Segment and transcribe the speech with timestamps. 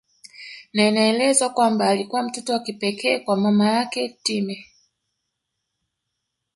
[0.73, 4.65] Na inaelezwa kwamba alikuwa mtoto wa kipekee kwa mama yake Time